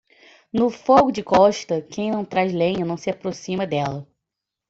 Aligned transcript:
No 0.51 0.71
fogo 0.71 1.11
de 1.11 1.21
Costa, 1.21 1.79
quem 1.79 2.09
não 2.09 2.25
traz 2.25 2.51
lenha, 2.51 2.83
não 2.83 2.97
se 2.97 3.11
aproxima 3.11 3.67
dela. 3.67 4.07